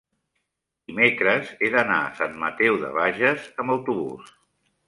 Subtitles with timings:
[0.91, 4.37] dimecres he d'anar a Sant Mateu de Bages amb autobús.